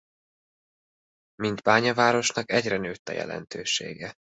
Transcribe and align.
Mint 1.35 1.61
bányavárosnak 1.63 2.51
egyre 2.51 2.77
nőtt 2.77 3.09
a 3.09 3.11
jelentősége. 3.11 4.15